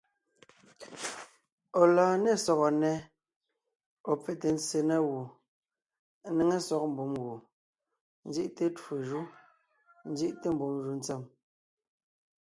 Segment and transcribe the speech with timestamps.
[1.79, 2.97] Ɔ̀ lɔɔn ne sɔgɔ nnɛ́,
[4.09, 5.17] ɔ̀ pfɛte ntse na gù,
[6.31, 7.33] ńnéŋe sɔg mbùm gù,
[8.27, 9.19] ńzí’te twó jú,
[10.09, 11.21] ńzí’te mbùm jù ntsèm.